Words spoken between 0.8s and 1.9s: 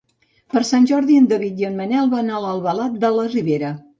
Jordi en David i en